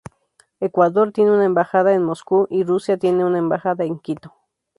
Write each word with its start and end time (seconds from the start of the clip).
Ecuador 0.59 1.11
tiene 1.11 1.29
una 1.29 1.45
embajada 1.45 1.93
en 1.93 2.01
Moscú, 2.03 2.47
y 2.49 2.63
Rusia 2.63 2.97
tiene 2.97 3.23
una 3.23 3.37
embajada 3.37 3.83
en 3.83 3.99
Quito. 3.99 4.33